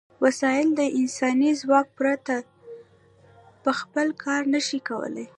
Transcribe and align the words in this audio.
وسایل 0.23 0.67
د 0.79 0.81
انساني 0.99 1.51
ځواک 1.61 1.87
پرته 1.97 2.35
په 3.63 3.71
خپله 3.79 4.13
کار 4.23 4.41
نشي 4.53 4.79
کولای. 4.87 5.27